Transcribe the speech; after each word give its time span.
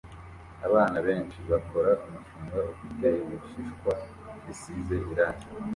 Abana 0.67 0.97
benshi 1.07 1.37
bakora 1.51 1.91
umushinga 2.05 2.57
ufite 2.73 3.07
ibishishwa 3.23 3.91
bisize 4.43 4.95
irangi 5.11 5.47